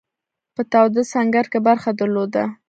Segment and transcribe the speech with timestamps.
[0.55, 2.43] په تاوده سنګر کې برخه درلوده.